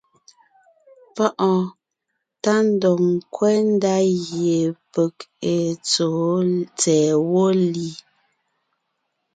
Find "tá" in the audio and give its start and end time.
2.43-2.53